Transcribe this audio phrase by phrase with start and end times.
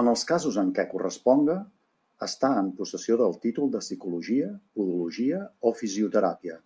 [0.00, 1.54] En els casos en què corresponga,
[2.26, 5.40] estar en possessió del títol de Psicologia, Podologia
[5.72, 6.60] o Fisioteràpia.